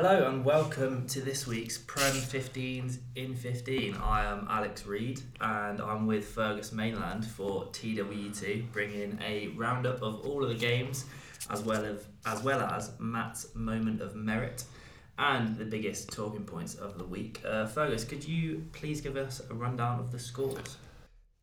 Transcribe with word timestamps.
Hello 0.00 0.28
and 0.28 0.44
welcome 0.44 1.08
to 1.08 1.20
this 1.20 1.44
week's 1.44 1.76
Prem 1.76 2.12
15s 2.12 2.98
in 3.16 3.34
15. 3.34 3.96
I 3.96 4.26
am 4.26 4.46
Alex 4.48 4.86
Reed 4.86 5.20
and 5.40 5.80
I'm 5.80 6.06
with 6.06 6.24
Fergus 6.24 6.70
Mainland 6.70 7.26
for 7.26 7.64
TWE2, 7.72 8.70
bringing 8.70 9.18
a 9.20 9.48
roundup 9.56 10.00
of 10.00 10.24
all 10.24 10.44
of 10.44 10.50
the 10.50 10.54
games 10.54 11.04
as 11.50 11.62
well 11.62 11.84
as 11.84 12.06
as 12.24 12.44
well 12.44 12.60
as 12.60 12.92
Matt's 13.00 13.52
moment 13.56 14.00
of 14.00 14.14
merit 14.14 14.62
and 15.18 15.56
the 15.56 15.64
biggest 15.64 16.12
talking 16.12 16.44
points 16.44 16.76
of 16.76 16.96
the 16.96 17.04
week. 17.04 17.42
Uh, 17.44 17.66
Fergus, 17.66 18.04
could 18.04 18.22
you 18.22 18.66
please 18.72 19.00
give 19.00 19.16
us 19.16 19.42
a 19.50 19.54
rundown 19.54 19.98
of 19.98 20.12
the 20.12 20.20
scores? 20.20 20.76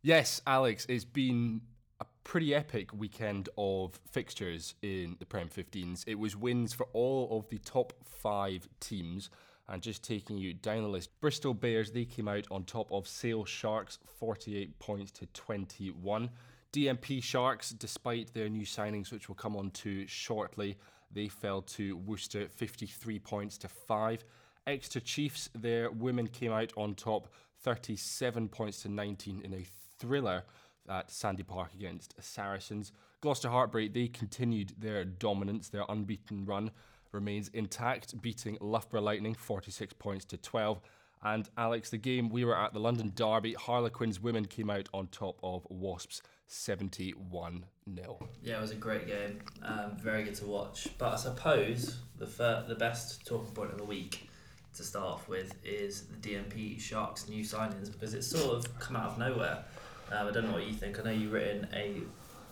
Yes, 0.02 0.40
Alex, 0.48 0.86
it's 0.88 1.04
been 1.04 1.60
a 2.00 2.06
pretty 2.24 2.54
epic 2.54 2.94
weekend 2.94 3.50
of 3.58 4.00
fixtures 4.12 4.76
in 4.82 5.16
the 5.20 5.26
Prem 5.26 5.48
15s. 5.48 6.04
It 6.08 6.20
was 6.20 6.36
wins 6.36 6.74
for 6.74 6.88
all 6.94 7.38
of 7.38 7.50
the 7.50 7.60
top 7.60 7.94
five 8.04 8.68
teams. 8.80 9.30
And 9.68 9.82
just 9.82 10.04
taking 10.04 10.38
you 10.38 10.54
down 10.54 10.84
the 10.84 10.90
list, 10.90 11.10
Bristol 11.22 11.56
Bears, 11.56 11.92
they 11.92 12.06
came 12.06 12.28
out 12.28 12.46
on 12.52 12.66
top 12.66 12.92
of 12.92 13.08
Sale 13.08 13.46
Sharks, 13.46 13.98
48 14.20 14.78
points 14.78 15.12
to 15.14 15.26
21. 15.28 16.30
DMP 16.72 17.24
Sharks, 17.24 17.72
despite 17.72 18.32
their 18.34 18.50
new 18.50 18.66
signings, 18.66 19.12
which 19.12 19.28
we'll 19.28 19.36
come 19.36 19.56
on 19.56 19.72
to 19.72 20.06
shortly, 20.06 20.78
they 21.12 21.28
fell 21.28 21.62
to 21.62 21.98
Worcester, 21.98 22.48
53 22.48 23.18
points 23.20 23.58
to 23.60 23.68
5. 23.68 24.24
Exeter 24.68 25.00
Chiefs, 25.00 25.50
their 25.56 25.90
women 25.90 26.28
came 26.28 26.52
out 26.52 26.72
on 26.76 26.94
top, 26.94 27.30
37 27.62 28.50
points 28.50 28.84
to 28.84 28.90
19 28.90 29.42
in 29.44 29.54
a 29.54 29.66
thriller 29.98 30.44
at 30.90 31.12
Sandy 31.12 31.44
Park 31.44 31.74
against 31.74 32.14
Saracens. 32.22 32.92
Gloucester 33.22 33.50
Hartpury, 33.50 33.92
they 33.92 34.08
continued 34.08 34.74
their 34.78 35.04
dominance, 35.04 35.70
their 35.70 35.86
unbeaten 35.90 36.46
run 36.46 36.72
remains 37.12 37.50
intact, 37.54 38.22
beating 38.22 38.58
Loughborough 38.62 39.02
Lightning 39.02 39.34
46 39.34 39.94
points 39.94 40.26
to 40.26 40.38
12. 40.38 40.80
And 41.24 41.50
Alex, 41.58 41.90
the 41.90 41.98
game 41.98 42.30
we 42.30 42.46
were 42.46 42.56
at, 42.56 42.74
the 42.74 42.80
London 42.80 43.12
Derby, 43.16 43.54
Harlequins 43.54 44.20
women 44.20 44.46
came 44.46 44.70
out 44.70 44.88
on 44.94 45.08
top 45.08 45.40
of 45.42 45.66
Wasps 45.70 46.22
71 46.46 47.66
0. 47.96 48.30
Yeah, 48.44 48.58
it 48.58 48.62
was 48.62 48.72
a 48.72 48.76
great 48.76 49.08
game. 49.08 49.40
Um, 49.64 49.98
very 49.98 50.24
good 50.24 50.36
to 50.36 50.46
watch. 50.46 50.88
But 51.00 51.14
I 51.14 51.16
suppose 51.16 51.98
the 52.18 52.28
fir- 52.28 52.66
the 52.68 52.76
best 52.76 53.26
talking 53.26 53.52
point 53.54 53.72
of 53.72 53.80
the 53.80 53.86
week 53.86 54.30
to 54.76 54.84
start 54.84 55.08
off 55.08 55.28
with 55.28 55.56
is 55.64 56.04
the 56.04 56.18
DMP 56.18 56.80
Sharks 56.80 57.28
new 57.28 57.44
signings 57.44 57.92
because 57.92 58.14
it's 58.14 58.28
sort 58.28 58.58
of 58.58 58.80
come 58.80 58.96
out 58.96 59.12
of 59.12 59.18
nowhere. 59.18 59.64
Um, 60.12 60.28
I 60.28 60.32
don't 60.32 60.46
know 60.46 60.54
what 60.54 60.68
you 60.68 60.74
think. 60.74 61.00
I 61.00 61.04
know 61.04 61.12
you've 61.12 61.32
written 61.32 61.68
a 61.74 62.02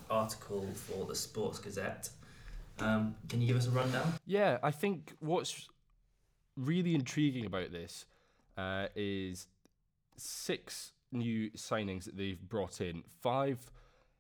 article 0.10 0.68
for 0.74 1.06
the 1.06 1.16
Sports 1.16 1.60
Gazette. 1.60 2.10
Um, 2.80 3.16
can 3.30 3.42
you 3.42 3.48
give 3.48 3.58
us 3.58 3.68
a 3.68 3.72
rundown? 3.72 4.14
Yeah, 4.26 4.58
I 4.64 4.72
think 4.72 5.14
what's 5.20 5.68
really 6.58 6.96
intriguing 6.96 7.46
about 7.46 7.72
this 7.72 8.06
uh, 8.58 8.88
is 8.96 9.48
six 10.18 10.92
new 11.12 11.52
signings 11.52 12.06
that 12.06 12.18
they've 12.18 12.42
brought 12.42 12.82
in. 12.82 13.04
Five 13.22 13.72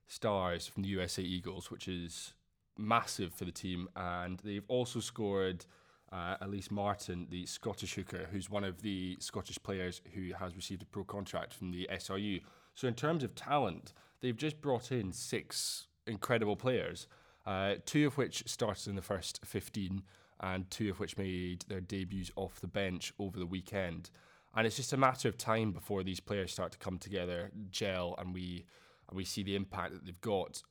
stars 0.07 0.67
from 0.67 0.83
the 0.83 0.89
USA 0.89 1.21
Eagles, 1.21 1.71
which 1.71 1.87
is 1.87 2.33
massive 2.77 3.33
for 3.33 3.45
the 3.45 3.51
team, 3.51 3.89
and 3.95 4.39
they've 4.43 4.65
also 4.67 4.99
scored. 4.99 5.65
Uh, 6.11 6.37
Elise 6.41 6.69
Martin, 6.69 7.25
the 7.31 7.43
Scottish 7.47 7.95
hooker, 7.95 8.27
who's 8.31 8.47
one 8.47 8.63
of 8.63 8.83
the 8.83 9.17
Scottish 9.19 9.57
players 9.63 9.99
who 10.13 10.31
has 10.39 10.55
received 10.55 10.83
a 10.83 10.85
pro 10.85 11.03
contract 11.03 11.55
from 11.55 11.71
the 11.71 11.89
SRU. 11.91 12.39
So, 12.73 12.87
in 12.87 12.95
terms 12.95 13.23
of 13.23 13.35
talent, 13.35 13.93
they've 14.21 14.35
just 14.35 14.61
brought 14.61 14.91
in 14.91 15.11
six 15.11 15.87
incredible 16.07 16.55
players, 16.55 17.07
uh, 17.45 17.75
two 17.85 18.07
of 18.07 18.17
which 18.17 18.43
started 18.47 18.87
in 18.87 18.95
the 18.95 19.01
first 19.01 19.39
15, 19.45 20.03
and 20.39 20.69
two 20.69 20.89
of 20.89 20.99
which 20.99 21.17
made 21.17 21.65
their 21.67 21.81
debuts 21.81 22.31
off 22.35 22.59
the 22.59 22.67
bench 22.67 23.13
over 23.19 23.37
the 23.37 23.45
weekend. 23.45 24.09
And 24.55 24.67
it's 24.67 24.75
just 24.75 24.93
a 24.93 24.97
matter 24.97 25.27
of 25.27 25.37
time 25.37 25.71
before 25.71 26.03
these 26.03 26.19
players 26.19 26.51
start 26.51 26.71
to 26.73 26.77
come 26.77 26.97
together, 26.97 27.51
gel, 27.71 28.15
and 28.17 28.33
we 28.33 28.65
and 29.09 29.17
we 29.17 29.25
see 29.25 29.43
the 29.43 29.55
impact 29.55 29.93
that 29.93 30.05
they've 30.05 30.21
got. 30.21 30.61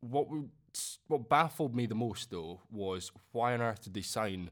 What 0.00 0.30
would, 0.30 0.50
what 1.08 1.28
baffled 1.28 1.74
me 1.74 1.86
the 1.86 1.94
most 1.94 2.30
though 2.30 2.60
was 2.70 3.10
why 3.32 3.54
on 3.54 3.60
earth 3.60 3.84
did 3.84 3.94
they 3.94 4.02
sign 4.02 4.50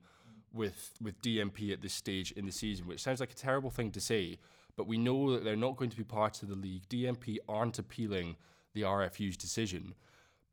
with 0.52 0.92
with 1.00 1.20
DMP 1.22 1.72
at 1.72 1.82
this 1.82 1.94
stage 1.94 2.32
in 2.32 2.46
the 2.46 2.52
season, 2.52 2.86
which 2.86 3.02
sounds 3.02 3.20
like 3.20 3.32
a 3.32 3.36
terrible 3.36 3.70
thing 3.70 3.90
to 3.92 4.00
say, 4.00 4.38
but 4.76 4.86
we 4.86 4.98
know 4.98 5.32
that 5.32 5.44
they're 5.44 5.56
not 5.56 5.76
going 5.76 5.90
to 5.90 5.96
be 5.96 6.04
part 6.04 6.42
of 6.42 6.48
the 6.48 6.54
league. 6.54 6.88
DMP 6.88 7.38
aren't 7.48 7.78
appealing 7.78 8.36
the 8.74 8.82
RFU's 8.82 9.36
decision, 9.36 9.94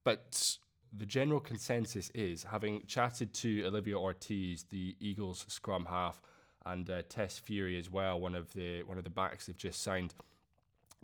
but 0.04 0.58
the 0.96 1.06
general 1.06 1.40
consensus 1.40 2.12
is, 2.14 2.44
having 2.44 2.84
chatted 2.86 3.34
to 3.34 3.66
Olivia 3.66 3.98
Ortiz, 3.98 4.66
the 4.70 4.96
Eagles 5.00 5.46
scrum 5.48 5.86
half, 5.86 6.22
and 6.66 6.90
uh, 6.90 7.02
Tess 7.10 7.40
Feury 7.40 7.80
as 7.80 7.90
well, 7.90 8.20
one 8.20 8.36
of 8.36 8.54
the 8.54 8.84
one 8.84 8.98
of 8.98 9.04
the 9.04 9.10
backs 9.10 9.46
they've 9.48 9.58
just 9.58 9.82
signed. 9.82 10.14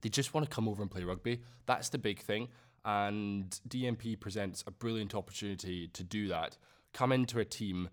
They 0.01 0.09
just 0.09 0.33
want 0.33 0.47
to 0.47 0.53
come 0.53 0.67
over 0.67 0.83
and 0.83 0.91
play 0.91 1.03
rugby. 1.03 1.41
That's 1.65 1.89
the 1.89 1.97
big 1.97 2.19
thing, 2.19 2.49
and 2.85 3.59
DMP 3.67 4.19
presents 4.19 4.63
a 4.67 4.71
brilliant 4.71 5.15
opportunity 5.15 5.87
to 5.87 6.03
do 6.03 6.27
that. 6.27 6.57
Come 6.93 7.11
into 7.11 7.39
a 7.39 7.45
team 7.45 7.89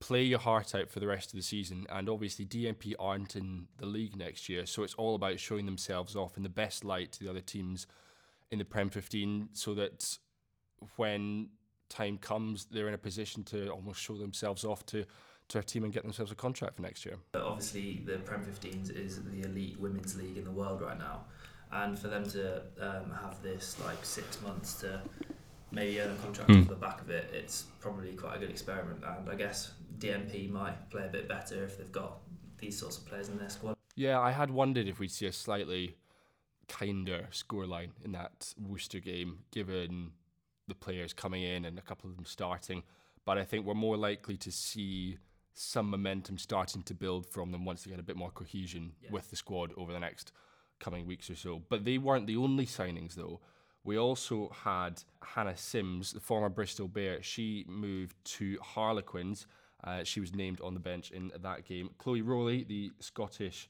play 0.00 0.22
your 0.22 0.38
heart 0.38 0.74
out 0.74 0.90
for 0.90 1.00
the 1.00 1.06
rest 1.06 1.30
of 1.30 1.36
the 1.36 1.42
season. 1.42 1.86
And 1.90 2.08
obviously, 2.08 2.44
DMP 2.44 2.94
aren't 2.98 3.36
in 3.36 3.66
the 3.78 3.86
league 3.86 4.16
next 4.16 4.48
year, 4.48 4.66
so 4.66 4.82
it's 4.82 4.94
all 4.94 5.14
about 5.14 5.40
showing 5.40 5.66
themselves 5.66 6.16
off 6.16 6.36
in 6.36 6.42
the 6.42 6.48
best 6.48 6.84
light 6.84 7.12
to 7.12 7.20
the 7.20 7.30
other 7.30 7.40
teams 7.40 7.86
in 8.50 8.58
the 8.58 8.64
Prem 8.64 8.90
15 8.90 9.50
so 9.52 9.74
that 9.74 10.18
when 10.96 11.48
time 11.88 12.18
comes, 12.18 12.66
they're 12.66 12.88
in 12.88 12.94
a 12.94 12.98
position 12.98 13.42
to 13.44 13.68
almost 13.70 14.00
show 14.00 14.16
themselves 14.16 14.64
off 14.64 14.84
to, 14.86 15.04
to 15.48 15.58
our 15.58 15.62
team 15.62 15.84
and 15.84 15.92
get 15.92 16.02
themselves 16.02 16.32
a 16.32 16.34
contract 16.34 16.76
for 16.76 16.82
next 16.82 17.04
year. 17.04 17.16
Obviously, 17.34 18.02
the 18.04 18.18
Prem 18.18 18.44
15s 18.44 18.90
is 18.90 19.22
the 19.22 19.42
elite 19.42 19.78
women's 19.80 20.16
league 20.16 20.36
in 20.36 20.44
the 20.44 20.50
world 20.50 20.82
right 20.82 20.98
now. 20.98 21.24
And 21.72 21.98
for 21.98 22.08
them 22.08 22.24
to 22.30 22.62
um, 22.80 23.12
have 23.22 23.42
this 23.42 23.76
like 23.84 24.04
six 24.04 24.40
months 24.42 24.74
to 24.80 25.02
maybe 25.72 26.00
earn 26.00 26.12
a 26.12 26.14
contract 26.16 26.50
mm. 26.50 26.62
off 26.62 26.68
the 26.68 26.76
back 26.76 27.00
of 27.00 27.10
it, 27.10 27.28
it's 27.32 27.64
probably 27.80 28.12
quite 28.12 28.36
a 28.36 28.38
good 28.38 28.50
experiment. 28.50 29.02
And 29.04 29.28
I 29.28 29.34
guess 29.34 29.72
DMP 29.98 30.50
might 30.50 30.90
play 30.90 31.04
a 31.04 31.08
bit 31.08 31.28
better 31.28 31.64
if 31.64 31.78
they've 31.78 31.92
got 31.92 32.18
these 32.58 32.78
sorts 32.78 32.98
of 32.98 33.06
players 33.06 33.28
in 33.28 33.38
their 33.38 33.48
squad. 33.48 33.76
Yeah, 33.94 34.20
I 34.20 34.30
had 34.30 34.50
wondered 34.50 34.88
if 34.88 34.98
we'd 34.98 35.10
see 35.10 35.26
a 35.26 35.32
slightly 35.32 35.96
kinder 36.68 37.28
scoreline 37.32 37.90
in 38.04 38.12
that 38.12 38.54
Worcester 38.58 39.00
game, 39.00 39.38
given 39.52 40.12
the 40.68 40.74
players 40.74 41.12
coming 41.12 41.42
in 41.42 41.64
and 41.64 41.78
a 41.78 41.82
couple 41.82 42.10
of 42.10 42.16
them 42.16 42.26
starting. 42.26 42.82
But 43.24 43.38
I 43.38 43.44
think 43.44 43.66
we're 43.66 43.74
more 43.74 43.96
likely 43.96 44.36
to 44.38 44.52
see 44.52 45.18
some 45.54 45.90
momentum 45.90 46.38
starting 46.38 46.82
to 46.82 46.94
build 46.94 47.26
from 47.26 47.50
them 47.50 47.64
once 47.64 47.82
they 47.82 47.90
get 47.90 47.98
a 47.98 48.02
bit 48.02 48.16
more 48.16 48.30
cohesion 48.30 48.92
yeah. 49.02 49.10
with 49.10 49.30
the 49.30 49.36
squad 49.36 49.72
over 49.76 49.92
the 49.92 50.00
next 50.00 50.32
coming 50.78 51.06
weeks 51.06 51.30
or 51.30 51.34
so. 51.34 51.62
But 51.68 51.84
they 51.84 51.98
weren't 51.98 52.26
the 52.26 52.36
only 52.36 52.66
signings, 52.66 53.14
though. 53.14 53.40
We 53.82 53.98
also 53.98 54.50
had 54.64 55.02
Hannah 55.22 55.56
Sims, 55.56 56.12
the 56.12 56.20
former 56.20 56.48
Bristol 56.48 56.88
Bear. 56.88 57.22
She 57.22 57.64
moved 57.68 58.16
to 58.24 58.58
Harlequins. 58.60 59.46
Uh, 59.84 60.04
she 60.04 60.20
was 60.20 60.34
named 60.34 60.60
on 60.60 60.74
the 60.74 60.80
bench 60.80 61.10
in 61.10 61.30
that 61.42 61.64
game. 61.64 61.90
Chloe 61.98 62.22
Rollie, 62.22 62.66
the 62.66 62.90
Scottish 62.98 63.68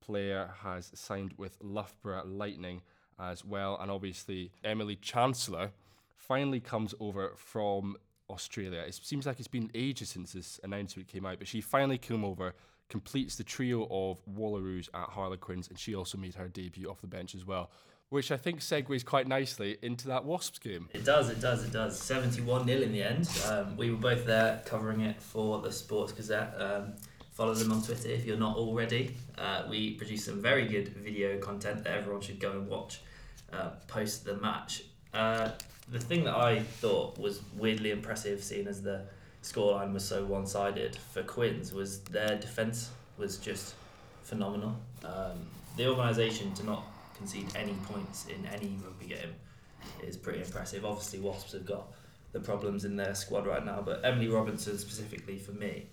player, 0.00 0.50
has 0.62 0.90
signed 0.94 1.34
with 1.36 1.56
Loughborough 1.60 2.24
Lightning 2.26 2.82
as 3.18 3.44
well. 3.44 3.78
And 3.80 3.90
obviously, 3.90 4.52
Emily 4.64 4.96
Chancellor 4.96 5.70
finally 6.14 6.60
comes 6.60 6.94
over 7.00 7.32
from 7.36 7.96
Australia. 8.28 8.80
It 8.80 8.94
seems 8.94 9.26
like 9.26 9.38
it's 9.38 9.48
been 9.48 9.70
ages 9.74 10.10
since 10.10 10.32
this 10.32 10.60
announcement 10.64 11.08
came 11.08 11.24
out, 11.24 11.38
but 11.38 11.48
she 11.48 11.60
finally 11.60 11.98
came 11.98 12.24
over, 12.24 12.54
completes 12.88 13.36
the 13.36 13.44
trio 13.44 13.86
of 13.90 14.18
Wallaroos 14.26 14.88
at 14.92 15.10
Harlequins, 15.10 15.68
and 15.68 15.78
she 15.78 15.94
also 15.94 16.18
made 16.18 16.34
her 16.34 16.48
debut 16.48 16.90
off 16.90 17.00
the 17.00 17.06
bench 17.06 17.34
as 17.34 17.46
well 17.46 17.70
which 18.10 18.30
I 18.30 18.36
think 18.36 18.60
segues 18.60 19.04
quite 19.04 19.26
nicely 19.26 19.78
into 19.82 20.08
that 20.08 20.24
Wasps 20.24 20.58
game. 20.58 20.88
It 20.92 21.04
does, 21.04 21.28
it 21.28 21.40
does, 21.40 21.64
it 21.64 21.72
does. 21.72 21.98
71 21.98 22.66
0 22.66 22.82
in 22.82 22.92
the 22.92 23.02
end. 23.02 23.28
Um, 23.48 23.76
we 23.76 23.90
were 23.90 23.96
both 23.96 24.24
there 24.26 24.62
covering 24.64 25.00
it 25.00 25.20
for 25.20 25.60
the 25.60 25.72
Sports 25.72 26.12
Gazette. 26.12 26.54
Um, 26.60 26.92
follow 27.32 27.54
them 27.54 27.72
on 27.72 27.82
Twitter 27.82 28.08
if 28.08 28.24
you're 28.24 28.38
not 28.38 28.56
already. 28.56 29.16
Uh, 29.36 29.64
we 29.68 29.94
produce 29.94 30.24
some 30.24 30.40
very 30.40 30.66
good 30.66 30.88
video 30.88 31.38
content 31.38 31.84
that 31.84 31.96
everyone 31.96 32.20
should 32.20 32.40
go 32.40 32.52
and 32.52 32.68
watch 32.68 33.00
uh, 33.52 33.70
post 33.88 34.24
the 34.24 34.36
match. 34.36 34.84
Uh, 35.12 35.50
the 35.90 35.98
thing 35.98 36.24
that 36.24 36.36
I 36.36 36.60
thought 36.60 37.18
was 37.18 37.40
weirdly 37.56 37.90
impressive, 37.90 38.42
seeing 38.42 38.66
as 38.66 38.82
the 38.82 39.02
scoreline 39.42 39.92
was 39.92 40.04
so 40.04 40.24
one 40.24 40.46
sided 40.46 40.96
for 40.96 41.22
Quins, 41.22 41.72
was 41.72 42.00
their 42.00 42.36
defence 42.36 42.90
was 43.18 43.38
just 43.38 43.74
phenomenal. 44.22 44.76
Um, 45.04 45.46
the 45.76 45.88
organisation 45.88 46.52
to 46.54 46.64
not 46.64 46.84
concede 47.16 47.48
any 47.56 47.74
points 47.84 48.26
in 48.26 48.46
any 48.46 48.76
rugby 48.84 49.06
game 49.06 49.34
is 50.02 50.16
pretty 50.16 50.40
impressive. 50.40 50.84
Obviously, 50.84 51.18
Wasps 51.20 51.52
have 51.52 51.66
got 51.66 51.92
the 52.32 52.40
problems 52.40 52.84
in 52.84 52.96
their 52.96 53.14
squad 53.14 53.46
right 53.46 53.64
now, 53.64 53.82
but 53.84 54.04
Emily 54.04 54.28
Robinson 54.28 54.78
specifically 54.78 55.38
for 55.38 55.52
me 55.52 55.86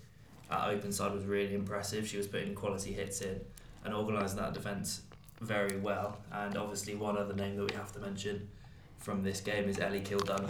at 0.50 0.68
open 0.68 0.92
side 0.92 1.12
was 1.12 1.24
really 1.24 1.54
impressive. 1.54 2.06
She 2.06 2.16
was 2.16 2.26
putting 2.26 2.54
quality 2.54 2.92
hits 2.92 3.20
in 3.22 3.40
and 3.84 3.94
organising 3.94 4.38
that 4.38 4.52
defence 4.54 5.02
very 5.40 5.78
well. 5.78 6.18
And 6.32 6.56
obviously, 6.56 6.94
one 6.94 7.16
other 7.16 7.34
name 7.34 7.56
that 7.56 7.70
we 7.70 7.76
have 7.76 7.92
to 7.92 7.98
mention 8.00 8.48
from 8.98 9.22
this 9.22 9.40
game 9.40 9.68
is 9.68 9.78
Ellie 9.78 10.00
Kildunn. 10.00 10.46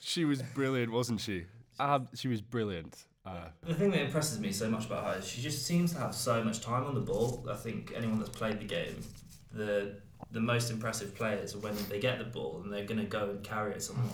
she 0.00 0.24
was 0.24 0.42
brilliant, 0.54 0.92
wasn't 0.92 1.20
she? 1.20 1.44
uh, 1.78 2.00
she 2.14 2.28
was 2.28 2.40
brilliant. 2.40 3.04
Uh, 3.26 3.48
the 3.62 3.74
thing 3.74 3.90
that 3.90 4.00
impresses 4.00 4.40
me 4.40 4.50
so 4.50 4.70
much 4.70 4.86
about 4.86 5.04
her 5.04 5.18
is 5.18 5.26
she 5.28 5.42
just 5.42 5.66
seems 5.66 5.92
to 5.92 5.98
have 5.98 6.14
so 6.14 6.42
much 6.42 6.60
time 6.60 6.84
on 6.84 6.94
the 6.94 7.00
ball. 7.00 7.46
I 7.50 7.54
think 7.54 7.92
anyone 7.94 8.18
that's 8.18 8.30
played 8.30 8.58
the 8.58 8.64
game, 8.64 8.96
the 9.52 9.96
the 10.32 10.40
most 10.40 10.70
impressive 10.70 11.14
players 11.14 11.56
when 11.56 11.74
they 11.88 11.98
get 11.98 12.18
the 12.18 12.24
ball 12.24 12.60
and 12.62 12.72
they're 12.72 12.84
going 12.84 13.00
to 13.00 13.06
go 13.06 13.30
and 13.30 13.42
carry 13.42 13.72
it 13.72 13.82
someone 13.82 14.08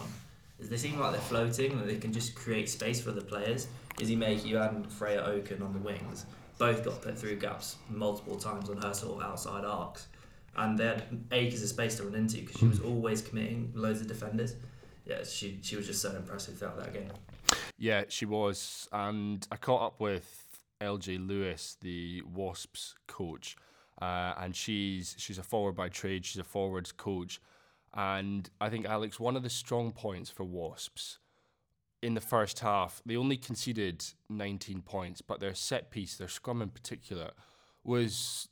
is 0.60 0.68
they 0.68 0.76
seem 0.76 0.98
like 1.00 1.12
they're 1.12 1.20
floating 1.20 1.72
and 1.72 1.88
they 1.88 1.96
can 1.96 2.12
just 2.12 2.34
create 2.34 2.68
space 2.68 3.00
for 3.00 3.10
the 3.10 3.20
players. 3.20 3.66
is 3.98 4.08
he 4.08 4.14
Izzy 4.14 4.16
Maky 4.16 4.54
and 4.54 4.90
Freya 4.92 5.22
Oken 5.22 5.62
on 5.62 5.72
the 5.72 5.78
wings 5.80 6.26
both 6.58 6.84
got 6.84 7.02
put 7.02 7.18
through 7.18 7.36
gaps 7.36 7.76
multiple 7.88 8.36
times 8.36 8.70
on 8.70 8.76
her 8.78 8.94
sort 8.94 9.20
of 9.20 9.28
outside 9.28 9.64
arcs. 9.64 10.06
And 10.56 10.78
they 10.78 10.86
had 10.86 11.24
acres 11.32 11.62
of 11.62 11.68
space 11.68 11.96
to 11.96 12.04
run 12.04 12.14
into 12.14 12.36
because 12.36 12.56
she 12.56 12.66
was 12.66 12.78
hmm. 12.78 12.86
always 12.86 13.20
committing 13.22 13.72
loads 13.74 14.00
of 14.00 14.06
defenders. 14.06 14.54
Yeah, 15.04 15.24
she, 15.24 15.58
she 15.62 15.76
was 15.76 15.86
just 15.86 16.00
so 16.00 16.14
impressive 16.14 16.56
throughout 16.56 16.78
that 16.78 16.94
game. 16.94 17.10
Yeah, 17.76 18.04
she 18.08 18.24
was. 18.24 18.88
And 18.92 19.46
I 19.50 19.56
caught 19.56 19.82
up 19.82 20.00
with 20.00 20.44
LJ 20.80 21.26
Lewis, 21.26 21.76
the 21.80 22.22
Wasps 22.22 22.94
coach, 23.08 23.56
uh, 24.00 24.34
and 24.38 24.54
she's 24.54 25.14
she's 25.18 25.38
a 25.38 25.42
forward 25.42 25.74
by 25.74 25.88
trade. 25.88 26.24
She's 26.24 26.40
a 26.40 26.44
forwards 26.44 26.92
coach, 26.92 27.40
and 27.92 28.48
I 28.60 28.68
think 28.68 28.86
Alex, 28.86 29.20
one 29.20 29.36
of 29.36 29.42
the 29.42 29.50
strong 29.50 29.92
points 29.92 30.30
for 30.30 30.44
Wasps 30.44 31.18
in 32.02 32.14
the 32.14 32.20
first 32.20 32.58
half, 32.60 33.00
they 33.06 33.16
only 33.16 33.38
conceded 33.38 34.04
19 34.28 34.82
points, 34.82 35.22
but 35.22 35.40
their 35.40 35.54
set 35.54 35.90
piece, 35.90 36.16
their 36.16 36.28
scrum 36.28 36.60
in 36.60 36.68
particular, 36.68 37.30
was 37.82 38.48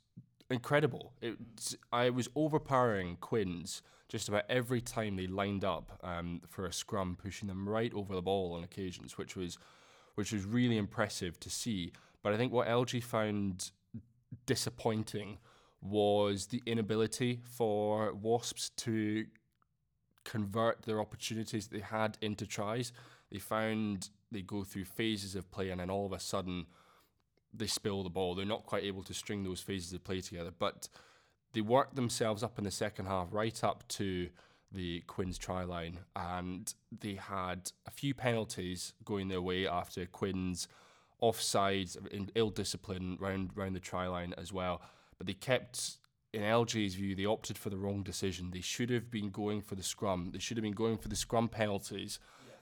incredible. 0.49 1.13
It 1.21 1.37
I 1.91 2.09
was 2.09 2.29
overpowering 2.35 3.17
Quins 3.17 3.83
just 4.09 4.29
about 4.29 4.43
every 4.49 4.81
time 4.81 5.15
they 5.15 5.27
lined 5.27 5.65
up 5.65 5.99
um, 6.03 6.41
for 6.47 6.65
a 6.65 6.73
scrum, 6.73 7.17
pushing 7.21 7.47
them 7.47 7.67
right 7.67 7.93
over 7.93 8.15
the 8.15 8.21
ball 8.21 8.53
on 8.53 8.63
occasions, 8.63 9.17
which 9.17 9.35
was 9.35 9.57
which 10.15 10.31
was 10.31 10.45
really 10.45 10.77
impressive 10.77 11.39
to 11.39 11.49
see. 11.49 11.91
But 12.21 12.33
I 12.33 12.37
think 12.37 12.53
what 12.53 12.67
LG 12.67 13.03
found 13.03 13.71
disappointing 14.45 15.37
was 15.81 16.47
the 16.47 16.61
inability 16.65 17.41
for 17.43 18.13
Wasps 18.13 18.69
to 18.77 19.25
convert 20.23 20.83
their 20.83 20.99
opportunities 20.99 21.67
they 21.67 21.79
had 21.79 22.17
into 22.21 22.47
tries. 22.47 22.93
They 23.31 23.39
found 23.39 24.09
they 24.31 24.41
go 24.41 24.63
through 24.63 24.85
phases 24.85 25.35
of 25.35 25.51
play 25.51 25.69
and 25.69 25.79
then 25.79 25.89
all 25.89 26.05
of 26.05 26.13
a 26.13 26.19
sudden 26.19 26.67
they 27.53 27.67
spill 27.67 28.03
the 28.03 28.09
ball. 28.09 28.35
They're 28.35 28.45
not 28.45 28.65
quite 28.65 28.83
able 28.83 29.03
to 29.03 29.13
string 29.13 29.43
those 29.43 29.61
phases 29.61 29.93
of 29.93 30.03
play 30.03 30.21
together. 30.21 30.51
But 30.57 30.87
they 31.53 31.61
worked 31.61 31.95
themselves 31.95 32.43
up 32.43 32.57
in 32.57 32.63
the 32.63 32.71
second 32.71 33.05
half, 33.05 33.27
right 33.31 33.63
up 33.63 33.87
to 33.89 34.29
the 34.71 35.01
Quins 35.01 35.37
try 35.37 35.63
line, 35.63 35.99
and 36.15 36.73
they 36.99 37.13
had 37.13 37.71
a 37.85 37.91
few 37.91 38.15
penalties 38.15 38.93
going 39.05 39.27
their 39.27 39.41
way 39.41 39.67
after 39.67 40.05
Quins 40.07 40.67
offsides 41.21 41.97
and 42.11 42.31
ill 42.35 42.49
discipline 42.49 43.17
round 43.19 43.51
round 43.55 43.75
the 43.75 43.79
try 43.79 44.07
line 44.07 44.33
as 44.37 44.51
well. 44.51 44.81
But 45.17 45.27
they 45.27 45.33
kept 45.33 45.97
in 46.33 46.41
LJ's 46.41 46.95
view, 46.95 47.15
they 47.15 47.25
opted 47.25 47.57
for 47.57 47.69
the 47.69 47.77
wrong 47.77 48.01
decision. 48.01 48.49
They 48.51 48.61
should 48.61 48.89
have 48.89 49.11
been 49.11 49.29
going 49.29 49.61
for 49.61 49.75
the 49.75 49.83
scrum. 49.83 50.31
They 50.33 50.39
should 50.39 50.57
have 50.57 50.63
been 50.63 50.73
going 50.73 50.97
for 50.97 51.07
the 51.07 51.15
scrum 51.15 51.47
penalties 51.47 52.19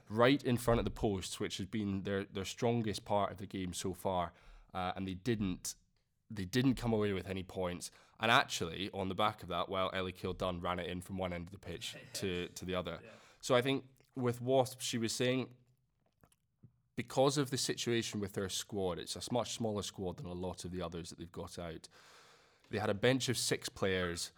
right 0.10 0.44
in 0.44 0.58
front 0.58 0.80
of 0.80 0.84
the 0.84 0.92
posts, 0.92 1.40
which 1.40 1.58
has 1.58 1.66
been 1.66 2.04
their, 2.04 2.26
their 2.26 2.44
strongest 2.44 3.06
part 3.06 3.32
of 3.32 3.38
the 3.38 3.46
game 3.46 3.74
so 3.74 3.94
far. 3.94 4.34
Uh, 4.74 4.92
and 4.96 5.08
they 5.08 5.14
didn't 5.14 5.76
they 6.30 6.46
didn't 6.46 6.76
come 6.76 6.94
away 6.94 7.12
with 7.14 7.30
any 7.30 7.44
points. 7.44 7.92
And 8.20 8.32
actually, 8.32 8.90
on 8.94 9.10
the 9.10 9.16
back 9.16 9.44
of 9.44 9.50
that, 9.50 9.68
well, 9.68 9.90
Ellie 9.94 10.14
Kildunn 10.14 10.62
ran 10.62 10.80
it 10.80 10.88
in 10.88 11.02
from 11.02 11.18
one 11.18 11.34
end 11.34 11.48
of 11.48 11.52
the 11.52 11.60
pitch 11.60 11.96
to, 12.14 12.48
to 12.48 12.66
the 12.66 12.76
other. 12.76 13.00
Yeah. 13.04 13.10
So 13.44 13.56
I 13.56 13.62
think 13.62 13.84
with 14.16 14.40
Wasp, 14.40 14.82
she 14.82 15.00
was 15.00 15.12
saying 15.12 15.48
because 16.96 17.38
of 17.38 17.50
the 17.50 17.58
situation 17.58 18.20
with 18.20 18.34
their 18.34 18.50
squad, 18.50 19.00
it's 19.00 19.16
a 19.16 19.34
much 19.34 19.54
smaller 19.54 19.84
squad 19.84 20.18
than 20.18 20.26
a 20.26 20.34
lot 20.34 20.66
of 20.66 20.72
the 20.72 20.82
others 20.82 21.10
that 21.10 21.20
they've 21.20 21.32
got 21.32 21.58
out. 21.58 21.88
They 22.70 22.80
had 22.80 22.90
a 22.90 22.94
bench 22.96 23.30
of 23.30 23.38
six 23.38 23.70
players. 23.70 24.32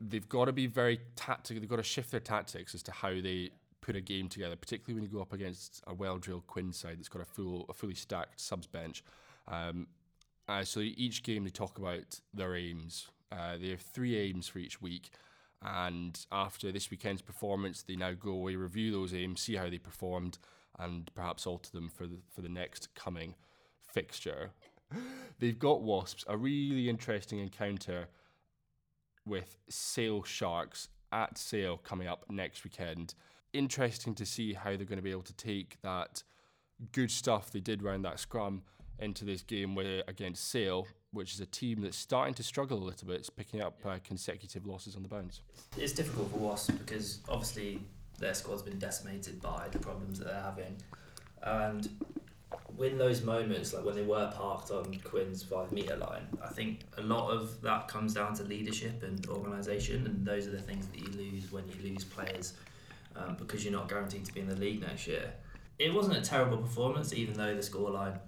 They've 0.00 0.28
got 0.28 0.46
to 0.46 0.52
be 0.52 0.66
very 0.66 1.00
tactical. 1.16 1.60
They've 1.60 1.68
got 1.68 1.76
to 1.76 1.82
shift 1.82 2.10
their 2.10 2.20
tactics 2.20 2.74
as 2.74 2.82
to 2.84 2.92
how 2.92 3.10
they 3.10 3.50
put 3.80 3.96
a 3.96 4.00
game 4.00 4.28
together, 4.28 4.56
particularly 4.56 4.94
when 4.94 5.02
you 5.02 5.16
go 5.16 5.22
up 5.22 5.32
against 5.32 5.82
a 5.86 5.94
well-drilled 5.94 6.46
Quinn 6.46 6.72
side 6.72 6.98
that's 6.98 7.08
got 7.08 7.22
a 7.22 7.24
full, 7.24 7.66
a 7.68 7.72
fully 7.72 7.94
stacked 7.94 8.40
subs 8.40 8.66
bench. 8.66 9.02
Um, 9.46 9.86
uh, 10.48 10.64
so 10.64 10.80
each 10.80 11.22
game 11.22 11.44
they 11.44 11.50
talk 11.50 11.78
about 11.78 12.20
their 12.34 12.54
aims. 12.56 13.08
Uh, 13.30 13.56
they 13.60 13.70
have 13.70 13.80
three 13.80 14.16
aims 14.16 14.48
for 14.48 14.58
each 14.58 14.80
week, 14.80 15.10
and 15.62 16.26
after 16.32 16.72
this 16.72 16.90
weekend's 16.90 17.22
performance, 17.22 17.82
they 17.82 17.96
now 17.96 18.12
go 18.12 18.30
away, 18.30 18.56
review 18.56 18.92
those 18.92 19.12
aims, 19.12 19.40
see 19.40 19.56
how 19.56 19.68
they 19.68 19.78
performed, 19.78 20.38
and 20.78 21.10
perhaps 21.14 21.46
alter 21.46 21.70
them 21.72 21.88
for 21.88 22.06
the 22.06 22.18
for 22.34 22.42
the 22.42 22.48
next 22.48 22.94
coming 22.94 23.34
fixture. 23.92 24.50
They've 25.38 25.58
got 25.58 25.82
Wasps, 25.82 26.24
a 26.26 26.36
really 26.36 26.88
interesting 26.88 27.38
encounter 27.40 28.08
with 29.26 29.58
Sale 29.68 30.22
Sharks 30.24 30.88
at 31.12 31.36
Sale 31.38 31.78
coming 31.78 32.08
up 32.08 32.24
next 32.30 32.64
weekend. 32.64 33.14
Interesting 33.52 34.14
to 34.14 34.26
see 34.26 34.54
how 34.54 34.70
they're 34.70 34.84
going 34.84 34.96
to 34.96 35.02
be 35.02 35.10
able 35.10 35.22
to 35.22 35.34
take 35.34 35.78
that 35.82 36.22
good 36.92 37.10
stuff 37.10 37.50
they 37.50 37.60
did 37.60 37.82
around 37.82 38.02
that 38.02 38.20
scrum 38.20 38.62
into 38.98 39.24
this 39.24 39.42
game 39.42 39.74
where 39.74 40.02
against 40.08 40.50
Sale, 40.50 40.86
which 41.12 41.34
is 41.34 41.40
a 41.40 41.46
team 41.46 41.82
that's 41.82 41.96
starting 41.96 42.34
to 42.34 42.42
struggle 42.42 42.78
a 42.78 42.84
little 42.84 43.08
bit. 43.08 43.16
It's 43.16 43.30
picking 43.30 43.60
up 43.60 43.78
uh, 43.84 43.98
consecutive 44.04 44.66
losses 44.66 44.96
on 44.96 45.02
the 45.02 45.08
bounce. 45.08 45.42
It's 45.76 45.92
difficult 45.92 46.30
for 46.30 46.38
Wasps 46.38 46.74
because 46.74 47.20
obviously 47.28 47.80
their 48.18 48.34
squad's 48.34 48.62
been 48.62 48.78
decimated 48.78 49.40
by 49.40 49.68
the 49.70 49.78
problems 49.78 50.18
that 50.18 50.26
they're 50.28 50.42
having, 50.42 50.76
and 51.42 51.88
when 52.76 52.96
those 52.96 53.22
moments, 53.22 53.74
like 53.74 53.84
when 53.84 53.96
they 53.96 54.02
were 54.02 54.30
parked 54.34 54.70
on 54.70 54.94
Quinn's 55.04 55.42
five 55.42 55.72
meter 55.72 55.96
line, 55.96 56.26
I 56.42 56.48
think 56.48 56.80
a 56.96 57.02
lot 57.02 57.30
of 57.30 57.60
that 57.62 57.88
comes 57.88 58.14
down 58.14 58.34
to 58.34 58.44
leadership 58.44 59.02
and 59.02 59.26
organisation, 59.26 60.06
and 60.06 60.24
those 60.24 60.46
are 60.46 60.52
the 60.52 60.62
things 60.62 60.86
that 60.86 60.98
you 60.98 61.06
lose 61.06 61.50
when 61.50 61.64
you 61.68 61.90
lose 61.90 62.04
players 62.04 62.54
um, 63.16 63.36
because 63.36 63.64
you're 63.64 63.72
not 63.72 63.88
guaranteed 63.88 64.24
to 64.26 64.32
be 64.32 64.40
in 64.40 64.48
the 64.48 64.56
league 64.56 64.80
next 64.80 65.06
year. 65.06 65.32
It 65.78 65.92
wasn't 65.92 66.16
a 66.16 66.20
terrible 66.20 66.58
performance, 66.58 67.12
even 67.12 67.34
though 67.34 67.54
the 67.54 67.60
scoreline 67.60 68.18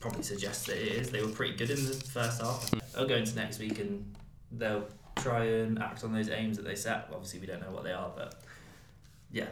probably 0.00 0.22
suggests 0.22 0.66
that 0.66 0.76
it 0.76 0.92
is. 0.92 1.10
They 1.10 1.22
were 1.22 1.28
pretty 1.28 1.56
good 1.56 1.70
in 1.70 1.84
the 1.84 1.92
first 1.92 2.40
half. 2.40 2.70
They'll 2.94 3.06
go 3.06 3.16
into 3.16 3.34
next 3.36 3.58
week 3.58 3.78
and 3.80 4.14
they'll 4.52 4.86
try 5.16 5.44
and 5.44 5.78
act 5.78 6.04
on 6.04 6.12
those 6.12 6.30
aims 6.30 6.56
that 6.56 6.64
they 6.64 6.74
set. 6.74 7.08
Obviously, 7.12 7.40
we 7.40 7.46
don't 7.46 7.60
know 7.60 7.70
what 7.70 7.84
they 7.84 7.92
are, 7.92 8.10
but 8.16 8.42
yeah, 9.34 9.48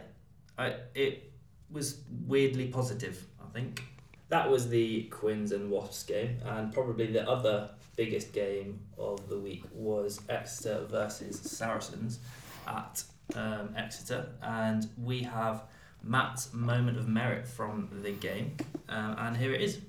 I, 0.57 0.75
it 0.95 1.33
was 1.69 1.99
weirdly 2.25 2.67
positive. 2.67 3.25
I 3.43 3.51
think 3.53 3.83
that 4.29 4.49
was 4.49 4.69
the 4.69 5.03
Quins 5.03 5.51
and 5.51 5.69
Wasps 5.69 6.03
game, 6.03 6.37
and 6.45 6.73
probably 6.73 7.07
the 7.07 7.29
other 7.29 7.69
biggest 7.97 8.31
game 8.31 8.79
of 8.97 9.27
the 9.27 9.37
week 9.37 9.63
was 9.73 10.21
Exeter 10.29 10.85
versus 10.89 11.39
Saracens 11.39 12.19
at 12.65 13.03
um, 13.35 13.75
Exeter, 13.75 14.29
and 14.41 14.89
we 15.03 15.21
have 15.21 15.63
Matt's 16.01 16.53
moment 16.53 16.97
of 16.97 17.09
merit 17.09 17.45
from 17.45 17.89
the 18.01 18.11
game, 18.11 18.55
um, 18.87 19.15
and 19.19 19.37
here 19.37 19.53
it 19.53 19.61
is. 19.61 19.79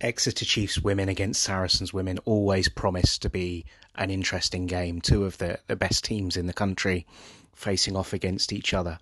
Exeter 0.00 0.44
Chiefs 0.44 0.78
women 0.78 1.08
against 1.08 1.42
Saracens 1.42 1.92
women 1.92 2.18
always 2.24 2.68
promise 2.68 3.18
to 3.18 3.28
be 3.28 3.64
an 3.96 4.10
interesting 4.10 4.66
game. 4.66 5.00
Two 5.00 5.24
of 5.24 5.38
the, 5.38 5.58
the 5.66 5.74
best 5.74 6.04
teams 6.04 6.36
in 6.36 6.46
the 6.46 6.52
country 6.52 7.04
facing 7.52 7.96
off 7.96 8.12
against 8.12 8.52
each 8.52 8.72
other. 8.72 8.98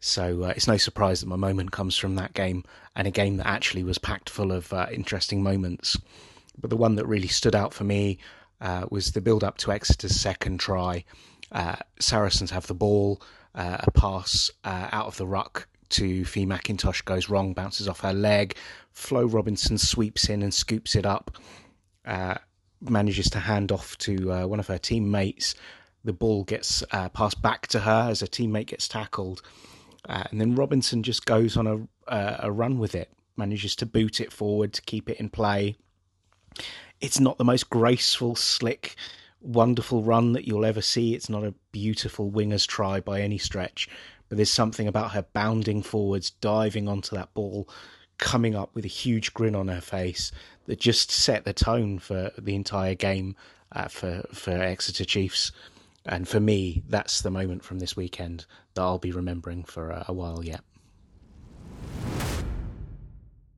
So 0.00 0.42
uh, 0.42 0.52
it's 0.56 0.66
no 0.66 0.76
surprise 0.76 1.20
that 1.20 1.28
my 1.28 1.36
moment 1.36 1.70
comes 1.70 1.96
from 1.96 2.16
that 2.16 2.34
game 2.34 2.64
and 2.96 3.06
a 3.06 3.12
game 3.12 3.36
that 3.36 3.46
actually 3.46 3.84
was 3.84 3.98
packed 3.98 4.28
full 4.28 4.50
of 4.50 4.72
uh, 4.72 4.86
interesting 4.92 5.42
moments. 5.42 5.96
But 6.60 6.70
the 6.70 6.76
one 6.76 6.96
that 6.96 7.06
really 7.06 7.28
stood 7.28 7.54
out 7.54 7.72
for 7.72 7.84
me 7.84 8.18
uh, 8.60 8.86
was 8.90 9.12
the 9.12 9.20
build 9.20 9.44
up 9.44 9.58
to 9.58 9.72
Exeter's 9.72 10.16
second 10.16 10.58
try. 10.58 11.04
Uh, 11.52 11.76
Saracens 12.00 12.50
have 12.50 12.66
the 12.66 12.74
ball, 12.74 13.22
uh, 13.54 13.78
a 13.80 13.90
pass 13.92 14.50
uh, 14.64 14.88
out 14.90 15.06
of 15.06 15.16
the 15.16 15.26
ruck 15.26 15.68
to 15.94 16.24
Fee 16.24 16.46
McIntosh 16.46 17.04
goes 17.04 17.28
wrong, 17.28 17.54
bounces 17.54 17.88
off 17.88 18.00
her 18.00 18.12
leg. 18.12 18.56
Flo 18.92 19.24
Robinson 19.24 19.78
sweeps 19.78 20.28
in 20.28 20.42
and 20.42 20.52
scoops 20.52 20.94
it 20.94 21.06
up, 21.06 21.36
uh, 22.04 22.36
manages 22.80 23.30
to 23.30 23.38
hand 23.40 23.72
off 23.72 23.96
to 23.98 24.32
uh, 24.32 24.46
one 24.46 24.60
of 24.60 24.66
her 24.66 24.78
teammates. 24.78 25.54
The 26.04 26.12
ball 26.12 26.44
gets 26.44 26.84
uh, 26.90 27.08
passed 27.08 27.40
back 27.40 27.66
to 27.68 27.80
her 27.80 28.08
as 28.10 28.22
a 28.22 28.26
teammate 28.26 28.66
gets 28.66 28.88
tackled. 28.88 29.42
Uh, 30.08 30.24
and 30.30 30.40
then 30.40 30.54
Robinson 30.54 31.02
just 31.02 31.24
goes 31.24 31.56
on 31.56 31.66
a, 31.66 32.12
uh, 32.12 32.36
a 32.40 32.52
run 32.52 32.78
with 32.78 32.94
it, 32.94 33.10
manages 33.36 33.74
to 33.76 33.86
boot 33.86 34.20
it 34.20 34.32
forward 34.32 34.72
to 34.74 34.82
keep 34.82 35.08
it 35.08 35.18
in 35.18 35.30
play. 35.30 35.76
It's 37.00 37.20
not 37.20 37.38
the 37.38 37.44
most 37.44 37.70
graceful, 37.70 38.36
slick, 38.36 38.96
wonderful 39.40 40.02
run 40.02 40.32
that 40.32 40.46
you'll 40.46 40.64
ever 40.64 40.82
see. 40.82 41.14
It's 41.14 41.28
not 41.28 41.44
a 41.44 41.54
beautiful 41.72 42.30
winger's 42.30 42.66
try 42.66 43.00
by 43.00 43.20
any 43.20 43.38
stretch, 43.38 43.88
but 44.28 44.36
there's 44.36 44.50
something 44.50 44.88
about 44.88 45.12
her 45.12 45.24
bounding 45.32 45.82
forwards, 45.82 46.30
diving 46.30 46.88
onto 46.88 47.14
that 47.16 47.32
ball, 47.34 47.68
coming 48.18 48.54
up 48.54 48.74
with 48.74 48.84
a 48.84 48.88
huge 48.88 49.34
grin 49.34 49.54
on 49.54 49.68
her 49.68 49.80
face 49.80 50.32
that 50.66 50.80
just 50.80 51.10
set 51.10 51.44
the 51.44 51.52
tone 51.52 51.98
for 51.98 52.30
the 52.38 52.54
entire 52.54 52.94
game 52.94 53.36
uh, 53.72 53.88
for 53.88 54.22
for 54.32 54.52
Exeter 54.52 55.04
Chiefs. 55.04 55.52
And 56.06 56.28
for 56.28 56.40
me, 56.40 56.82
that's 56.88 57.22
the 57.22 57.30
moment 57.30 57.64
from 57.64 57.78
this 57.78 57.96
weekend 57.96 58.44
that 58.74 58.82
I'll 58.82 58.98
be 58.98 59.12
remembering 59.12 59.64
for 59.64 59.90
a, 59.90 60.04
a 60.08 60.12
while 60.12 60.44
yet. 60.44 60.60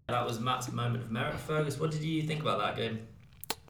That 0.09 0.25
was 0.25 0.39
Matt's 0.39 0.71
moment 0.71 1.03
of 1.03 1.11
merit. 1.11 1.35
Fergus, 1.35 1.81
what 1.81 1.91
did 1.91 2.03
you 2.03 2.23
think 2.23 2.41
about 2.41 2.61
that 2.61 2.77
game? 2.77 3.01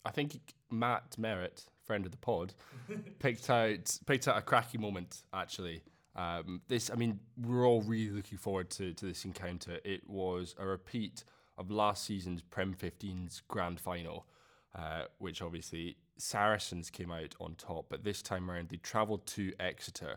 I 0.05 0.11
think 0.11 0.39
Matt 0.71 1.17
Merritt, 1.17 1.65
friend 1.85 2.05
of 2.05 2.13
the 2.13 2.19
pod, 2.19 2.53
picked 3.19 3.49
out 3.49 3.99
picked 4.07 4.29
out 4.29 4.37
a 4.37 4.43
cracking 4.43 4.83
moment. 4.83 5.23
Actually, 5.33 5.83
um, 6.17 6.63
this 6.69 6.91
I 6.91 6.97
mean 6.97 7.21
we're 7.37 7.67
all 7.67 7.83
really 7.83 8.11
looking 8.11 8.39
forward 8.39 8.71
to, 8.71 8.93
to 8.95 9.05
this 9.05 9.25
encounter. 9.25 9.79
It 9.85 10.09
was 10.09 10.55
a 10.59 10.67
repeat 10.67 11.25
of 11.59 11.71
last 11.71 12.05
season's 12.05 12.43
Prem 12.43 12.75
15's 12.75 13.43
grand 13.49 13.81
final, 13.81 14.27
uh, 14.75 15.05
which 15.19 15.41
obviously 15.41 15.97
Saracens 16.19 16.91
came 16.91 17.11
out 17.11 17.35
on 17.41 17.55
top, 17.55 17.87
but 17.89 18.05
this 18.05 18.23
time 18.23 18.51
around 18.51 18.69
they 18.69 18.77
travelled 18.79 19.27
to 19.29 19.53
Exeter, 19.61 20.17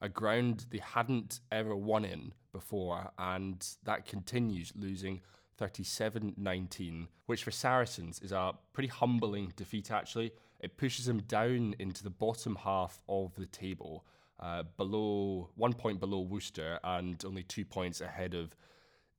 a 0.00 0.08
ground 0.08 0.66
they 0.70 0.78
hadn't 0.78 1.40
ever 1.52 1.76
won 1.76 2.04
in 2.04 2.32
before, 2.52 3.10
and 3.18 3.66
that 3.84 4.06
continues 4.06 4.72
losing 4.76 5.20
37 5.58 6.34
19, 6.36 7.08
which 7.26 7.44
for 7.44 7.50
Saracens 7.50 8.20
is 8.20 8.32
a 8.32 8.54
pretty 8.72 8.88
humbling 8.88 9.52
defeat, 9.56 9.90
actually. 9.90 10.32
It 10.60 10.76
pushes 10.76 11.06
them 11.06 11.22
down 11.22 11.74
into 11.78 12.02
the 12.02 12.10
bottom 12.10 12.56
half 12.56 13.00
of 13.08 13.34
the 13.34 13.46
table, 13.46 14.04
uh, 14.40 14.64
below 14.76 15.50
one 15.54 15.74
point 15.74 16.00
below 16.00 16.20
Worcester 16.20 16.78
and 16.82 17.22
only 17.24 17.42
two 17.42 17.64
points 17.64 18.00
ahead 18.00 18.34
of 18.34 18.56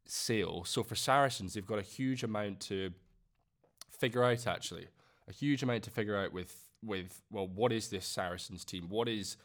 Sale. 0.06 0.66
So 0.66 0.84
for 0.84 0.96
Saracens, 0.96 1.54
they've 1.54 1.66
got 1.66 1.80
a 1.80 1.84
huge 1.84 2.24
amount 2.24 2.60
to 2.62 2.92
figure 3.92 4.24
out, 4.24 4.48
actually. 4.48 4.88
A 5.30 5.32
huge 5.32 5.62
amount 5.64 5.84
to 5.84 5.92
figure 5.92 6.18
out 6.18 6.34
with, 6.34 6.72
with 6.84 7.22
well, 7.30 7.48
what 7.48 7.72
is 7.72 7.90
this 7.90 8.06
Saracens 8.06 8.66
team? 8.66 8.88
What 8.90 9.08
is 9.08 9.38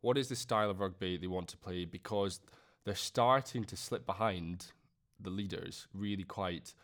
what 0.00 0.18
is 0.18 0.28
the 0.28 0.36
style 0.36 0.68
of 0.68 0.80
rugby 0.80 1.16
they 1.16 1.26
want 1.26 1.48
to 1.48 1.56
play? 1.56 1.86
Because 1.86 2.38
they're 2.84 2.94
starting 2.94 3.64
to 3.64 3.76
slip 3.76 4.04
behind 4.04 4.66
the 5.18 5.30
leaders 5.30 5.88
really 5.94 6.24
quite 6.24 6.74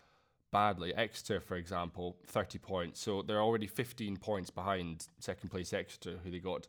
badly. 0.51 0.95
Exeter, 0.95 1.39
for 1.39 1.57
example, 1.57 2.17
30 2.27 2.59
points. 2.59 2.99
So 2.99 3.21
they're 3.21 3.43
already 3.43 3.67
15 3.67 4.17
points 4.17 4.49
behind 4.49 5.07
second 5.19 5.51
place 5.51 5.75
Exeter, 5.75 6.19
who 6.25 6.31
they 6.31 6.39
got 6.39 6.67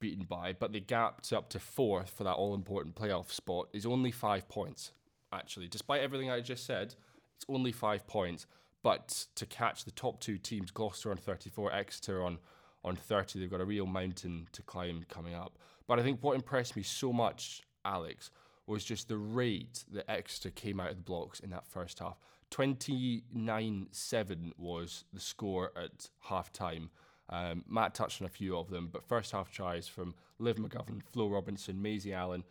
beaten 0.00 0.24
by. 0.24 0.54
But 0.58 0.72
the 0.72 0.80
gap 0.80 1.22
to 1.22 1.38
up 1.38 1.48
to 1.50 1.58
fourth 1.58 2.10
for 2.10 2.24
that 2.24 2.34
all 2.34 2.54
important 2.54 2.94
playoff 2.94 3.30
spot 3.30 3.68
is 3.72 3.86
only 3.86 4.10
five 4.10 4.48
points, 4.48 4.92
actually. 5.32 5.68
Despite 5.68 6.02
everything 6.02 6.30
I 6.30 6.40
just 6.40 6.66
said, 6.66 6.94
it's 7.36 7.46
only 7.48 7.72
five 7.72 8.06
points. 8.06 8.46
But 8.82 9.26
to 9.34 9.46
catch 9.46 9.84
the 9.84 9.90
top 9.90 10.20
two 10.20 10.38
teams, 10.38 10.70
Gloucester 10.70 11.10
on 11.10 11.16
34, 11.16 11.72
Exeter 11.72 12.22
on, 12.22 12.38
on 12.84 12.96
30, 12.96 13.40
they've 13.40 13.50
got 13.50 13.60
a 13.60 13.64
real 13.64 13.86
mountain 13.86 14.48
to 14.52 14.62
climb 14.62 15.04
coming 15.08 15.34
up. 15.34 15.58
But 15.86 15.98
I 15.98 16.02
think 16.02 16.22
what 16.22 16.36
impressed 16.36 16.76
me 16.76 16.82
so 16.82 17.12
much, 17.12 17.62
Alex, 17.84 18.30
was 18.66 18.84
just 18.84 19.08
the 19.08 19.16
rate 19.16 19.84
that 19.92 20.10
Exeter 20.10 20.50
came 20.50 20.80
out 20.80 20.90
of 20.90 20.96
the 20.96 21.02
blocks 21.02 21.40
in 21.40 21.50
that 21.50 21.66
first 21.66 21.98
half. 21.98 22.18
29 22.50 23.88
7 23.90 24.52
was 24.56 25.04
the 25.12 25.20
score 25.20 25.72
at 25.76 26.08
half 26.20 26.52
time. 26.52 26.90
Um, 27.28 27.64
Matt 27.68 27.94
touched 27.94 28.22
on 28.22 28.26
a 28.26 28.30
few 28.30 28.56
of 28.56 28.70
them, 28.70 28.88
but 28.92 29.04
first 29.04 29.32
half 29.32 29.50
tries 29.50 29.88
from 29.88 30.14
Liv 30.38 30.56
McGovern, 30.56 31.02
Flo 31.12 31.28
Robinson, 31.28 31.82
Maisie 31.82 32.12
Allen, 32.12 32.44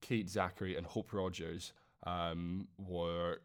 Kate 0.00 0.26
Zackary, 0.26 0.76
and 0.76 0.86
Hope 0.86 1.12
Rogers 1.12 1.72
um, 2.06 2.68
were 2.78 3.40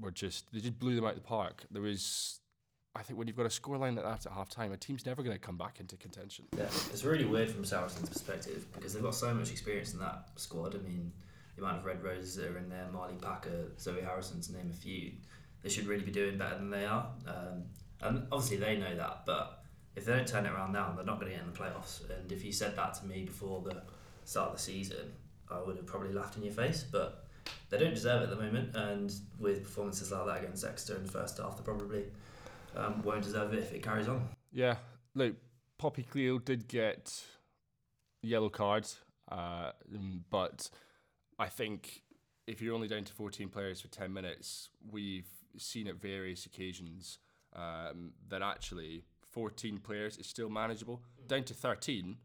were 0.00 0.10
just 0.10 0.50
they 0.52 0.60
just 0.60 0.78
blew 0.78 0.96
them 0.96 1.04
out 1.04 1.10
of 1.10 1.16
the 1.16 1.22
park. 1.22 1.64
There 1.70 1.82
was 1.82 2.40
I 2.96 3.02
think 3.02 3.18
when 3.18 3.26
you've 3.26 3.36
got 3.36 3.46
a 3.46 3.48
scoreline 3.48 3.96
like 3.96 4.04
that 4.04 4.26
at 4.26 4.32
half 4.32 4.48
time, 4.48 4.72
a 4.72 4.76
team's 4.76 5.04
never 5.04 5.22
going 5.22 5.34
to 5.34 5.40
come 5.40 5.58
back 5.58 5.80
into 5.80 5.96
contention. 5.96 6.46
Yeah, 6.56 6.64
it's 6.64 7.04
really 7.04 7.24
weird 7.24 7.50
from 7.50 7.64
Saracens' 7.64 8.08
perspective 8.08 8.66
because 8.72 8.94
they've 8.94 9.02
got 9.02 9.14
so 9.14 9.34
much 9.34 9.50
experience 9.50 9.94
in 9.94 9.98
that 9.98 10.28
squad. 10.36 10.76
I 10.76 10.78
mean, 10.78 11.12
the 11.56 11.62
amount 11.62 11.78
of 11.78 11.84
red 11.84 12.02
roses 12.04 12.36
that 12.36 12.46
are 12.46 12.58
in 12.58 12.68
there, 12.68 12.86
Marley 12.92 13.16
Packer, 13.20 13.72
Zoe 13.80 14.00
Harrison, 14.00 14.40
to 14.42 14.52
name 14.52 14.70
a 14.70 14.76
few, 14.76 15.12
they 15.62 15.68
should 15.68 15.86
really 15.86 16.04
be 16.04 16.12
doing 16.12 16.38
better 16.38 16.54
than 16.54 16.70
they 16.70 16.84
are. 16.84 17.08
Um, 17.26 17.64
and 18.00 18.26
obviously 18.30 18.58
they 18.58 18.76
know 18.76 18.94
that, 18.96 19.22
but 19.26 19.63
if 19.96 20.04
they 20.04 20.12
don't 20.12 20.26
turn 20.26 20.46
it 20.46 20.52
around 20.52 20.72
now, 20.72 20.92
they're 20.94 21.04
not 21.04 21.20
going 21.20 21.32
to 21.32 21.38
get 21.38 21.46
in 21.46 21.52
the 21.52 21.58
playoffs. 21.58 22.00
And 22.10 22.30
if 22.30 22.44
you 22.44 22.52
said 22.52 22.76
that 22.76 22.94
to 22.94 23.06
me 23.06 23.24
before 23.24 23.62
the 23.62 23.82
start 24.24 24.50
of 24.50 24.56
the 24.56 24.62
season, 24.62 25.12
I 25.50 25.60
would 25.60 25.76
have 25.76 25.86
probably 25.86 26.12
laughed 26.12 26.36
in 26.36 26.42
your 26.42 26.52
face. 26.52 26.84
But 26.90 27.26
they 27.70 27.78
don't 27.78 27.94
deserve 27.94 28.22
it 28.22 28.24
at 28.24 28.30
the 28.30 28.42
moment, 28.42 28.74
and 28.74 29.12
with 29.38 29.62
performances 29.62 30.12
like 30.12 30.26
that 30.26 30.44
against 30.44 30.64
Exeter 30.64 30.96
in 30.96 31.04
the 31.04 31.12
first 31.12 31.38
half, 31.38 31.56
they 31.56 31.62
probably 31.62 32.04
um, 32.76 33.02
won't 33.02 33.22
deserve 33.22 33.52
it 33.52 33.60
if 33.60 33.72
it 33.72 33.82
carries 33.82 34.08
on. 34.08 34.28
Yeah, 34.52 34.76
look, 35.14 35.34
Poppy 35.78 36.06
Cleall 36.10 36.44
did 36.44 36.68
get 36.68 37.24
yellow 38.22 38.48
cards, 38.48 39.00
uh, 39.30 39.72
but 40.30 40.70
I 41.38 41.46
think 41.48 42.02
if 42.46 42.60
you're 42.60 42.74
only 42.74 42.88
down 42.88 43.04
to 43.04 43.12
14 43.12 43.48
players 43.48 43.80
for 43.80 43.88
10 43.88 44.12
minutes, 44.12 44.70
we've 44.90 45.28
seen 45.56 45.86
at 45.88 45.96
various 45.96 46.46
occasions 46.46 47.18
um, 47.54 48.12
that 48.28 48.42
actually 48.42 49.04
14 49.34 49.78
players 49.78 50.16
is 50.16 50.26
still 50.26 50.48
manageable. 50.48 51.02
Down 51.26 51.42
to 51.44 51.54
13, 51.54 52.16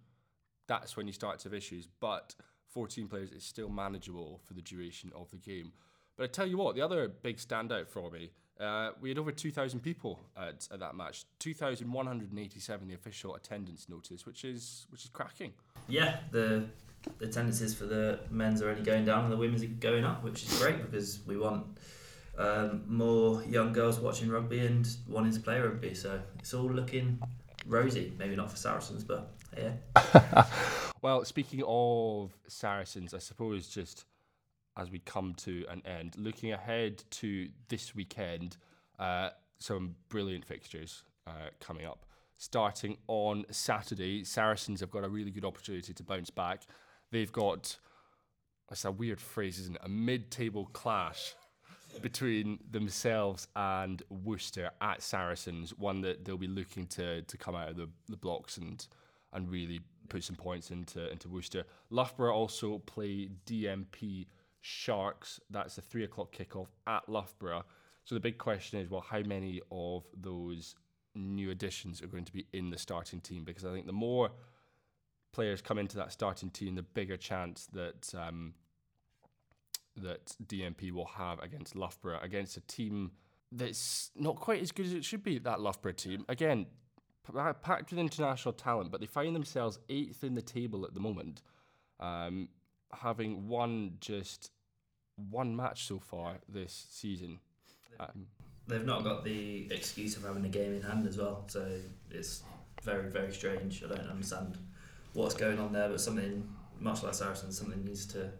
that's 0.68 0.96
when 0.96 1.08
you 1.08 1.14
start 1.14 1.40
to 1.40 1.50
have 1.50 1.54
issues. 1.56 1.88
But 2.00 2.36
14 2.68 3.08
players 3.08 3.32
is 3.32 3.44
still 3.44 3.68
manageable 3.68 4.40
for 4.46 4.54
the 4.54 4.62
duration 4.62 5.12
of 5.16 5.30
the 5.32 5.38
game. 5.38 5.72
But 6.16 6.26
I 6.26 6.28
tell 6.28 6.46
you 6.46 6.58
what, 6.58 6.76
the 6.76 6.82
other 6.82 7.08
big 7.08 7.38
standout 7.38 7.88
for 7.88 8.12
me, 8.12 8.30
uh, 8.60 8.92
we 9.02 9.10
had 9.10 9.18
over 9.18 9.32
2,000 9.32 9.80
people 9.80 10.20
at, 10.38 10.68
at 10.72 10.80
that 10.80 10.96
match. 10.96 11.26
2,187 11.40 12.88
the 12.88 12.94
official 12.94 13.36
attendance 13.36 13.90
notice, 13.90 14.26
which 14.26 14.44
is 14.44 14.86
which 14.90 15.06
is 15.06 15.10
cracking. 15.10 15.54
Yeah, 15.88 16.20
the 16.32 16.66
the 17.18 17.28
tendencies 17.28 17.74
for 17.74 17.86
the 17.86 18.20
men's 18.30 18.62
are 18.62 18.70
only 18.70 18.84
going 18.84 19.06
down 19.06 19.24
and 19.24 19.32
the 19.32 19.38
women's 19.38 19.64
are 19.64 19.68
going 19.68 20.04
up, 20.04 20.24
which 20.24 20.44
is 20.44 20.60
great 20.60 20.82
because 20.82 21.22
we 21.26 21.38
want 21.38 21.66
um, 22.40 22.84
more 22.88 23.44
young 23.44 23.74
girls 23.74 24.00
watching 24.00 24.30
rugby 24.30 24.60
and 24.60 24.88
wanting 25.08 25.34
to 25.34 25.40
play 25.40 25.60
rugby. 25.60 25.94
So 25.94 26.22
it's 26.40 26.54
all 26.54 26.72
looking 26.72 27.20
rosy. 27.68 28.14
Maybe 28.18 28.36
not 28.36 28.50
for 28.50 28.58
Saracens, 28.58 29.04
but 29.04 29.34
yeah. 29.58 30.46
well, 31.02 31.26
speaking 31.26 31.64
of 31.68 32.32
Saracens, 32.48 33.14
I 33.14 33.20
suppose 33.20 33.68
just 33.68 34.06
as 34.78 34.90
we 34.90 35.00
come 35.00 35.34
to 35.36 35.66
an 35.70 35.82
end, 35.86 36.16
looking 36.18 36.54
ahead 36.54 37.04
to 37.12 37.50
this 37.68 37.94
weekend, 37.94 38.56
uh, 38.98 39.32
some 39.60 39.96
brilliant 40.08 40.46
fixtures 40.46 41.04
uh, 41.28 41.50
coming 41.60 41.86
up. 41.86 42.06
Starting 42.38 42.96
on 43.08 43.46
Saturday, 43.52 44.24
Saracens 44.24 44.80
have 44.80 44.90
got 44.90 45.04
a 45.04 45.10
really 45.10 45.32
good 45.32 45.44
opportunity 45.44 45.94
to 45.94 46.04
bounce 46.04 46.30
back. 46.30 46.62
They've 47.12 47.32
got, 47.32 47.78
that's 48.70 48.86
a 48.86 48.92
weird 48.92 49.20
phrase, 49.20 49.60
isn't 49.60 49.76
it? 49.76 49.82
A 49.84 49.90
mid 49.90 50.32
table 50.32 50.70
clash 50.72 51.34
between 52.02 52.60
themselves 52.70 53.48
and 53.56 54.02
Worcester 54.10 54.72
at 54.82 55.02
Saracens, 55.02 55.78
one 55.78 56.02
that 56.02 56.26
they'll 56.26 56.38
be 56.38 56.48
looking 56.48 56.88
to 56.88 57.22
to 57.24 57.38
come 57.38 57.56
out 57.56 57.70
of 57.70 57.76
the, 57.78 57.90
the 58.08 58.18
blocks 58.18 58.58
and 58.58 58.86
and 59.34 59.50
really 59.50 59.82
put 60.08 60.24
some 60.24 60.36
points 60.36 60.72
into 60.72 61.10
into 61.12 61.30
Worcester. 61.30 61.66
Loughborough 61.90 62.34
also 62.34 62.80
play 62.80 63.30
DMP 63.46 64.28
Sharks. 64.62 65.40
That's 65.50 65.78
a 65.78 65.82
three 65.82 66.04
o'clock 66.04 66.34
kickoff 66.36 66.68
at 66.88 67.08
Loughborough. 67.08 67.66
So 68.06 68.16
the 68.16 68.22
big 68.22 68.38
question 68.38 68.80
is, 68.80 68.90
well, 68.90 69.06
how 69.08 69.22
many 69.22 69.62
of 69.72 70.04
those 70.20 70.76
new 71.16 71.52
additions 71.52 72.02
are 72.02 72.08
going 72.08 72.26
to 72.26 72.34
be 72.34 72.48
in 72.54 72.70
the 72.70 72.78
starting 72.78 73.22
team? 73.22 73.44
Because 73.44 73.66
I 73.66 73.72
think 73.72 73.86
the 73.86 73.94
more 73.94 74.32
players 75.32 75.62
come 75.62 75.78
into 75.78 75.98
that 75.98 76.12
starting 76.12 76.50
team, 76.50 76.76
the 76.76 76.82
bigger 76.82 77.18
chance 77.18 77.68
that 77.74 78.14
um, 78.16 78.54
that 80.04 80.36
DMP 80.46 80.92
will 80.92 81.06
have 81.06 81.40
against 81.40 81.76
Loughborough, 81.76 82.20
against 82.22 82.58
a 82.58 82.62
team 82.62 83.12
that's 83.52 84.12
not 84.16 84.36
quite 84.36 84.62
as 84.62 84.72
good 84.72 84.86
as 84.86 84.94
it 84.94 85.04
should 85.04 85.24
be. 85.24 85.40
That 85.40 85.60
Loughborough 85.60 85.94
team, 85.94 86.26
again, 86.30 86.68
packed 87.62 87.92
with 87.92 88.00
international 88.00 88.54
talent, 88.54 88.92
but 88.92 89.02
they 89.02 89.08
find 89.08 89.36
themselves 89.36 89.80
eighth 89.90 90.24
in 90.24 90.36
the 90.36 90.42
table 90.42 90.86
at 90.86 90.94
the 90.94 91.00
moment, 91.00 91.42
um, 92.00 92.50
having 92.94 93.48
won 93.48 93.94
just 94.00 94.52
one 95.30 95.56
match 95.56 95.86
so 95.86 96.00
far 96.00 96.38
this 96.48 96.88
season. 96.92 97.40
Um, 98.00 98.28
They've 98.68 98.86
not 98.86 99.04
got 99.04 99.24
the 99.24 99.68
excuse 99.72 100.16
of 100.16 100.24
having 100.24 100.46
a 100.46 100.50
game 100.50 100.76
in 100.76 100.82
hand 100.82 101.08
as 101.08 101.18
well, 101.18 101.44
so 101.48 101.68
it's 102.12 102.44
very, 102.84 103.10
very 103.10 103.34
strange. 103.34 103.84
I 103.84 103.88
don't 103.88 104.10
understand 104.10 104.58
what's 105.14 105.34
going 105.34 105.60
on 105.60 105.74
there, 105.74 105.90
but 105.90 106.00
something 106.00 106.48
much 106.80 107.04
like 107.04 107.14
Saracens, 107.14 107.58
something 107.58 107.84
needs 107.84 108.06
to 108.08 108.32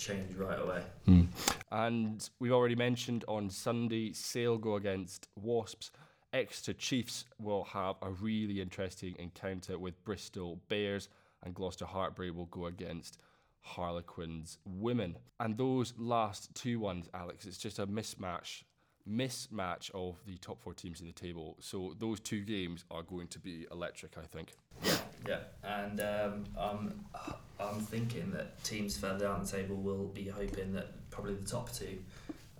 change 0.00 0.34
right 0.34 0.58
away. 0.58 0.82
Mm. 1.06 1.28
And 1.70 2.28
we've 2.40 2.52
already 2.52 2.74
mentioned 2.74 3.24
on 3.28 3.50
Sunday, 3.50 4.12
Sale 4.12 4.58
go 4.58 4.74
against 4.74 5.28
Wasps. 5.36 5.92
Exeter 6.32 6.72
Chiefs 6.72 7.24
will 7.38 7.64
have 7.64 7.96
a 8.02 8.10
really 8.10 8.60
interesting 8.60 9.14
encounter 9.18 9.78
with 9.78 10.02
Bristol 10.04 10.60
Bears, 10.68 11.08
and 11.42 11.54
Gloucester 11.54 11.84
Hartpury 11.84 12.34
will 12.34 12.46
go 12.46 12.66
against 12.66 13.18
Harlequins 13.60 14.58
Women. 14.64 15.16
And 15.38 15.58
those 15.58 15.92
last 15.98 16.54
two 16.54 16.80
ones, 16.80 17.08
Alex, 17.12 17.46
it's 17.46 17.58
just 17.58 17.78
a 17.78 17.86
mismatch 17.86 18.62
mismatch 19.08 19.90
of 19.92 20.16
the 20.26 20.36
top 20.38 20.60
four 20.62 20.74
teams 20.74 21.00
in 21.00 21.06
the 21.06 21.12
table. 21.12 21.56
So 21.60 21.94
those 21.98 22.20
two 22.20 22.42
games 22.42 22.84
are 22.90 23.02
going 23.02 23.28
to 23.28 23.38
be 23.38 23.66
electric, 23.72 24.16
I 24.18 24.26
think. 24.26 24.52
Yeah, 24.84 24.96
yeah, 25.26 25.40
and 25.64 26.00
um, 26.00 26.44
I'm 26.56 27.04
I'm 27.60 27.80
thinking 27.80 28.30
that 28.32 28.62
teams 28.64 28.96
further 28.96 29.26
down 29.26 29.44
the 29.44 29.50
table 29.50 29.76
will 29.76 30.06
be 30.06 30.28
hoping 30.28 30.72
that 30.72 31.10
probably 31.10 31.34
the 31.34 31.46
top 31.46 31.72
two 31.72 31.98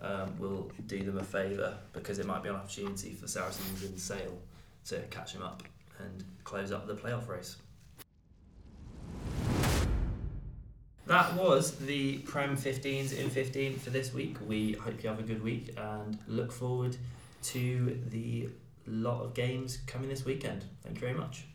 um, 0.02 0.38
will 0.38 0.70
do 0.86 1.02
them 1.02 1.18
a 1.18 1.24
favour 1.24 1.76
because 1.92 2.18
it 2.18 2.26
might 2.26 2.42
be 2.42 2.48
an 2.48 2.56
opportunity 2.56 3.12
for 3.12 3.26
Saracens 3.26 3.82
in 3.84 3.96
Sale 3.96 4.38
to 4.86 4.98
catch 5.10 5.32
them 5.32 5.42
up 5.42 5.62
and 5.98 6.24
close 6.44 6.72
up 6.72 6.86
the 6.86 6.94
playoff 6.94 7.28
race. 7.28 7.56
That 11.06 11.34
was 11.34 11.72
the 11.72 12.18
Prem 12.18 12.56
15s 12.56 13.18
in 13.18 13.30
15 13.30 13.78
for 13.78 13.90
this 13.90 14.14
week. 14.14 14.36
We 14.46 14.74
hope 14.74 15.02
you 15.02 15.08
have 15.08 15.18
a 15.18 15.24
good 15.24 15.42
week 15.42 15.74
and 15.76 16.16
look 16.28 16.52
forward 16.52 16.96
to 17.44 18.00
the 18.10 18.48
lot 18.86 19.22
of 19.22 19.34
games 19.34 19.78
coming 19.86 20.08
this 20.08 20.24
weekend. 20.24 20.64
Thank 20.82 20.96
you 20.96 21.00
very 21.00 21.18
much. 21.18 21.46